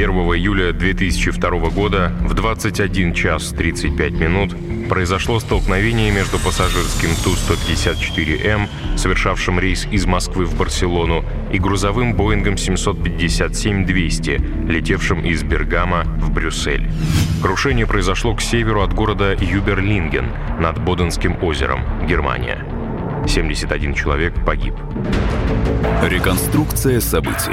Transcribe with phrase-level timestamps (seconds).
[0.00, 4.56] 1 июля 2002 года в 21 час 35 минут
[4.88, 14.70] произошло столкновение между пассажирским Ту-154М, совершавшим рейс из Москвы в Барселону, и грузовым Боингом 757-200,
[14.70, 16.90] летевшим из Бергама в Брюссель.
[17.42, 22.64] Крушение произошло к северу от города Юберлинген над Боденским озером, Германия.
[23.28, 24.72] 71 человек погиб.
[26.02, 27.52] Реконструкция событий.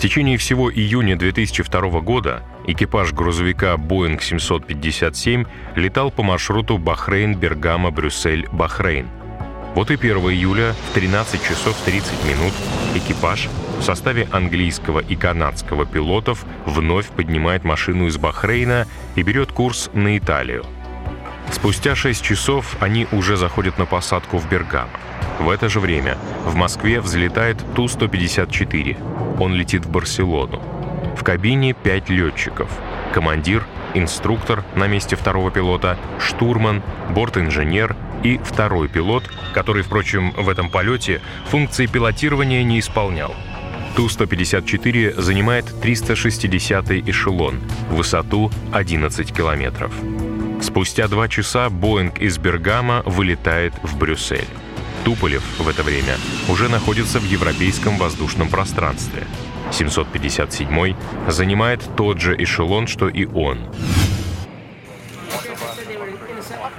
[0.00, 5.44] В течение всего июня 2002 года экипаж грузовика Boeing 757
[5.76, 9.08] летал по маршруту Бахрейн-Бергама-Брюссель-Бахрейн.
[9.74, 12.54] Вот и 1 июля в 13 часов 30 минут
[12.94, 18.86] экипаж в составе английского и канадского пилотов вновь поднимает машину из Бахрейна
[19.16, 20.64] и берет курс на Италию.
[21.52, 24.88] Спустя 6 часов они уже заходят на посадку в Бергамо.
[25.40, 29.19] В это же время в Москве взлетает Ту-154.
[29.40, 30.62] Он летит в Барселону.
[31.16, 32.70] В кабине пять летчиков.
[33.12, 40.70] Командир, инструктор на месте второго пилота, штурман, борт-инженер и второй пилот, который, впрочем, в этом
[40.70, 43.34] полете функции пилотирования не исполнял.
[43.96, 49.92] Ту-154 занимает 360-й эшелон, высоту 11 километров.
[50.60, 54.46] Спустя два часа Боинг из Бергама вылетает в Брюссель.
[55.04, 56.16] Туполев в это время
[56.48, 59.26] уже находится в европейском воздушном пространстве.
[59.72, 60.94] 757
[61.28, 63.58] занимает тот же эшелон, что и он.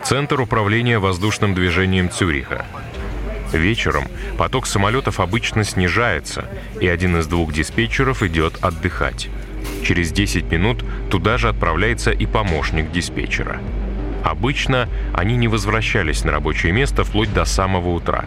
[0.04, 2.66] Центр управления воздушным движением Цюриха.
[3.54, 4.06] Вечером
[4.38, 6.46] поток самолетов обычно снижается,
[6.80, 9.30] и один из двух диспетчеров идет отдыхать.
[9.84, 13.62] Через 10 минут туда же отправляется и помощник диспетчера–
[14.24, 18.26] Обычно они не возвращались на рабочее место вплоть до самого утра.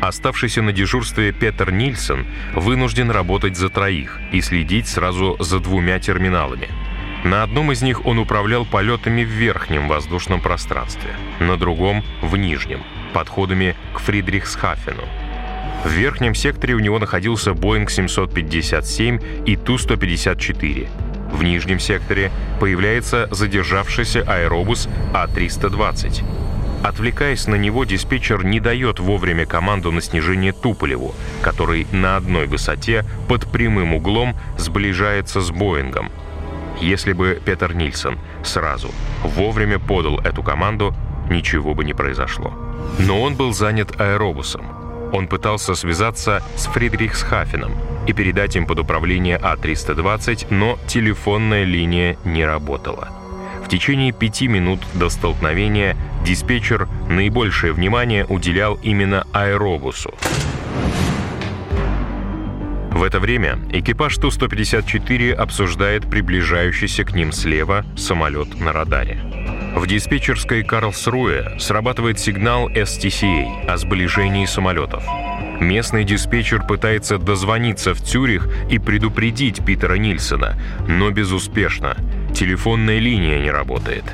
[0.00, 6.68] Оставшийся на дежурстве Петер Нильсон вынужден работать за троих и следить сразу за двумя терминалами.
[7.24, 12.80] На одном из них он управлял полетами в верхнем воздушном пространстве, на другом— в нижнем,
[13.12, 15.04] подходами к Фридрихсхафену.
[15.84, 20.88] В верхнем секторе у него находился Boeing 757 и Ту-154,
[21.32, 26.24] в нижнем секторе появляется задержавшийся аэробус А-320.
[26.82, 33.04] Отвлекаясь на него, диспетчер не дает вовремя команду на снижение Туполеву, который на одной высоте
[33.28, 36.10] под прямым углом сближается с Боингом.
[36.80, 38.90] Если бы Петер Нильсон сразу
[39.22, 40.92] вовремя подал эту команду,
[41.30, 42.52] ничего бы не произошло.
[42.98, 44.66] Но он был занят аэробусом.
[45.12, 47.72] Он пытался связаться с Фридрихсхафеном,
[48.06, 53.08] и передать им под управление А-320, но телефонная линия не работала.
[53.64, 60.14] В течение пяти минут до столкновения диспетчер наибольшее внимание уделял именно аэробусу.
[62.90, 69.18] В это время экипаж Ту-154 обсуждает приближающийся к ним слева самолет на радаре.
[69.74, 75.02] В диспетчерской Карлсруэ срабатывает сигнал STCA о сближении самолетов–
[75.60, 80.58] Местный диспетчер пытается дозвониться в Цюрих и предупредить Питера Нильсона,
[80.88, 81.96] но безуспешно.
[82.34, 84.04] Телефонная линия не работает.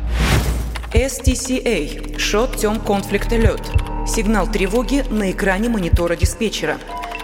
[0.93, 4.07] STCA– Short Term Conflict Alert.
[4.07, 6.79] Сигнал тревоги на экране монитора диспетчера.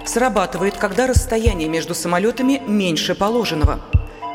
[0.04, 3.80] Срабатывает, когда расстояние между самолетами меньше положенного.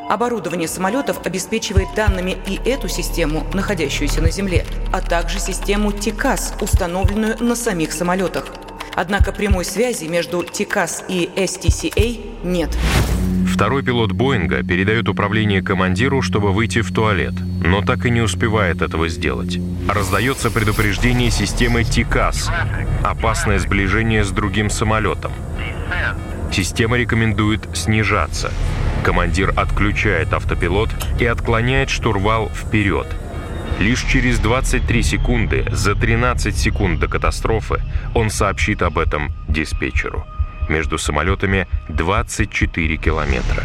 [0.10, 7.38] Оборудование самолетов обеспечивает данными и эту систему, находящуюся на Земле, а также систему TICAS, установленную
[7.40, 8.48] на самих самолетах.
[9.02, 12.78] Однако прямой связи между ТИКАС и STCA нет.
[13.48, 17.32] Второй пилот Боинга передает управление командиру, чтобы выйти в туалет,
[17.64, 19.58] но так и не успевает этого сделать.
[19.88, 22.52] Раздается предупреждение системы ТИКАС.
[23.02, 25.32] Опасное сближение с другим самолетом.
[26.52, 28.52] Система рекомендует снижаться.
[29.06, 30.90] Командир отключает автопилот
[31.22, 33.08] и отклоняет штурвал вперед–
[33.80, 37.82] Лишь через 23 секунды, за 13 секунд до катастрофы,
[38.14, 40.26] он сообщит об этом диспетчеру.
[40.68, 43.64] Между самолетами 24 километра.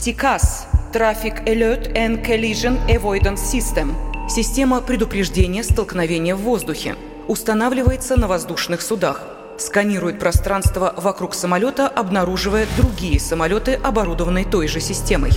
[0.00, 3.92] ТИКАС– Traffic Alert and Collision Avoidance System–
[4.30, 6.96] система предупреждения столкновения в воздухе.
[7.26, 9.20] Устанавливается на воздушных судах.
[9.58, 15.32] Сканирует пространство вокруг самолета, обнаруживая другие самолеты, оборудованные той же системой.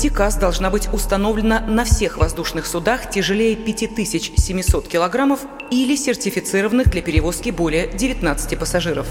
[0.00, 7.50] ТИКАС должна быть установлена на всех воздушных судах тяжелее 5700 килограммов или сертифицированных для перевозки
[7.50, 9.06] более 19 пассажиров.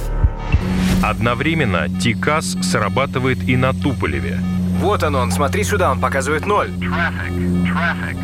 [1.04, 4.40] Одновременно ТИКАС срабатывает и на Туполеве.
[4.80, 6.72] Вот он он, смотри сюда, он показывает ноль.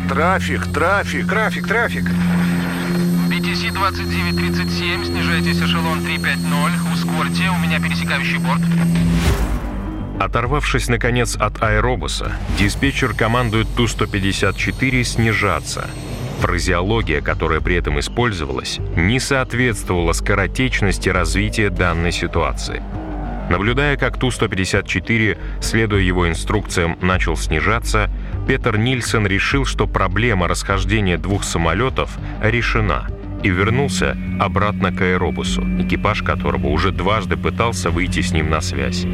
[0.08, 1.28] Трафик, трафик.
[1.28, 2.04] Трафик, трафик.
[3.30, 6.42] BTC 2937, снижайтесь эшелон 350,
[6.92, 8.62] ускорьте, у меня пересекающий борт.
[10.18, 15.88] Оторвавшись, наконец, от аэробуса, диспетчер командует Ту-154 снижаться.
[16.40, 22.82] Фразеология, которая при этом использовалась, не соответствовала скоротечности развития данной ситуации.
[23.50, 28.10] Наблюдая, как Ту-154, следуя его инструкциям, начал снижаться,
[28.48, 32.10] Петер Нильсон решил, что проблема расхождения двух самолетов
[32.42, 33.06] решена
[33.42, 39.04] и вернулся обратно к аэробусу, экипаж которого уже дважды пытался выйти с ним на связь.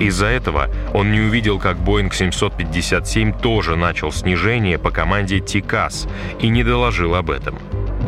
[0.00, 6.08] Из-за этого он не увидел, как Боинг 757 тоже начал снижение по команде ТИКАС
[6.40, 7.58] и не доложил об этом.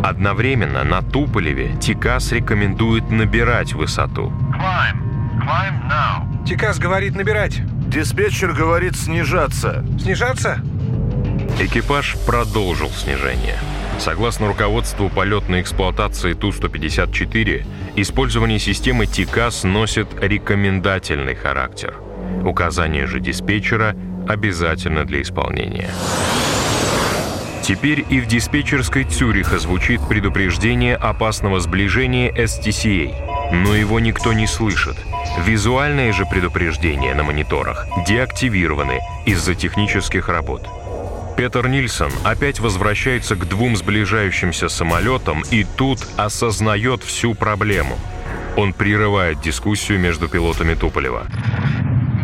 [0.03, 4.33] Одновременно на Туполеве ТИКАС рекомендует набирать высоту.
[6.47, 7.61] ТИКАС говорит набирать.
[7.89, 9.85] Диспетчер говорит снижаться.
[10.01, 10.61] Снижаться?
[11.61, 13.59] Экипаж продолжил снижение.
[14.03, 17.65] Согласно руководству полетной эксплуатации Ту-154,
[17.95, 21.95] использование системы ТИКАС носит рекомендательный характер.
[22.45, 23.95] Указание же диспетчера
[24.29, 25.89] обязательно для исполнения.
[27.63, 34.97] Теперь и в диспетчерской Цюриха звучит предупреждение опасного сближения STCA, но его никто не слышит.
[35.47, 40.69] Визуальные же предупреждения на мониторах деактивированы из-за технических работ.
[41.37, 47.99] Петер Нильсон опять возвращается к двум сближающимся самолетам и тут осознает всю проблему.
[48.57, 51.27] Он прерывает дискуссию между пилотами Туполева.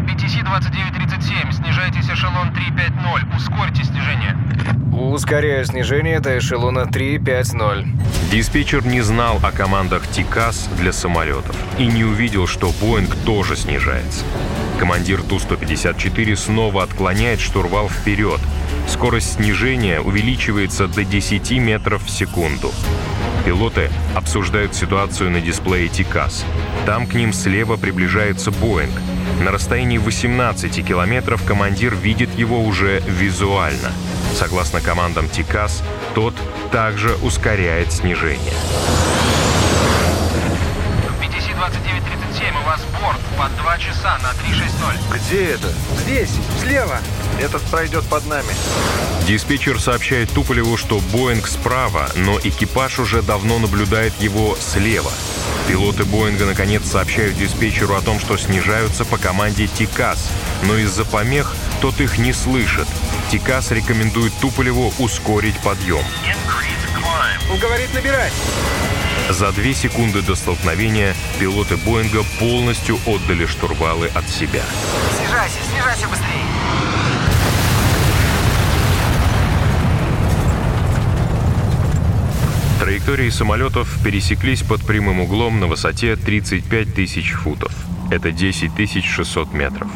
[0.07, 4.37] BTC 2937, снижайтесь эшелон 350, ускорьте снижение.
[4.93, 8.31] Ускоряю снижение до эшелона 350.
[8.31, 14.25] Диспетчер не знал о командах ТИКАС для самолетов и не увидел, что Боинг тоже снижается.
[14.79, 18.41] Командир Ту-154 снова отклоняет штурвал вперед
[18.89, 22.73] скорость снижения увеличивается до 10 метров в секунду.
[23.45, 26.45] Пилоты обсуждают ситуацию на дисплее ТИКАС.
[26.87, 28.93] Там к ним слева приближается «Боинг».
[29.43, 33.93] На расстоянии 18 километров командир видит его уже визуально.
[34.35, 35.83] Согласно командам ТИКАС,
[36.15, 36.35] тот
[36.73, 38.55] также ускоряет снижение
[42.79, 45.21] разборд под 2 часа на 360.
[45.21, 45.73] Где это?
[46.03, 46.31] Здесь,
[46.61, 46.99] слева.
[47.41, 48.49] Этот пройдет под нами.
[49.27, 55.13] Диспетчер сообщает Туполеву, что Боинг справа, но экипаж уже давно наблюдает его слева.
[55.69, 60.31] Пилоты Боинга наконец сообщают диспетчеру о том, что снижаются по команде «Тикас»,
[60.63, 62.89] но из-за помех тот их не слышит.
[63.31, 66.05] «Тикас» рекомендует Туполеву ускорить подъем.
[67.61, 68.33] Говорит, набирать.
[69.31, 74.63] За две секунды до столкновения пилоты Боинга полностью отдали штурвалы от себя.
[75.17, 76.39] Снижайся, снижайся быстрее.
[82.81, 87.73] Траектории самолетов пересеклись под прямым углом на высоте 35 тысяч футов.
[88.11, 89.89] Это 10 600 метров.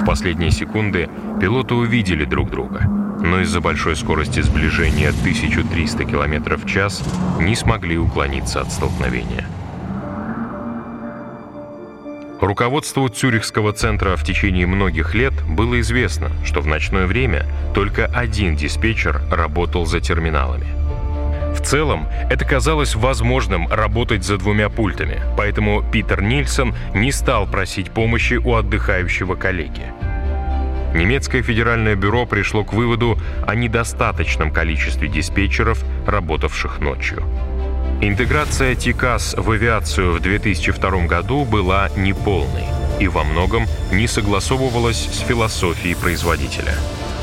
[0.00, 1.08] В последние секунды
[1.40, 2.86] пилоты увидели друг друга,
[3.20, 7.02] но из-за большой скорости сближения 1300 км в час
[7.40, 9.46] не смогли уклониться от столкновения.
[12.40, 17.44] Руководству Цюрихского центра в течение многих лет было известно, что в ночное время
[17.74, 20.66] только один диспетчер работал за терминалами.
[21.54, 27.90] В целом, это казалось возможным работать за двумя пультами, поэтому Питер Нильсон не стал просить
[27.90, 29.92] помощи у отдыхающего коллеги.
[30.94, 37.22] Немецкое федеральное бюро пришло к выводу о недостаточном количестве диспетчеров, работавших ночью.
[38.00, 42.64] Интеграция ТИКАС в авиацию в 2002 году была неполной
[43.00, 46.74] и во многом не согласовывалась с философией производителя.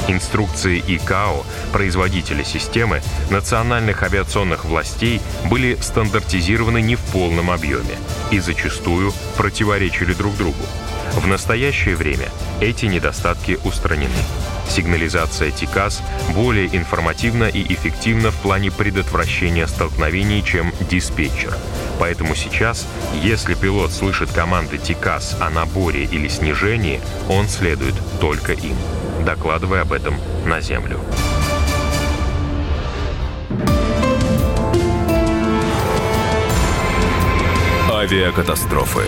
[0.07, 5.19] Инструкции ИКАО, производителя системы, национальных авиационных властей
[5.50, 7.98] были стандартизированы не в полном объеме
[8.29, 10.63] и зачастую противоречили друг другу.
[11.15, 12.29] В настоящее время
[12.60, 14.12] эти недостатки устранены.
[14.67, 16.01] Сигнализация ТИКАС
[16.34, 21.55] более информативна и эффективна в плане предотвращения столкновений, чем диспетчер.
[22.00, 22.86] Поэтому сейчас,
[23.24, 28.75] если пилот слышит команды ТИКАС о наборе или снижении, он следует только им,
[29.25, 31.00] докладывая об этом на землю.
[37.89, 39.05] Авиакатастрофы.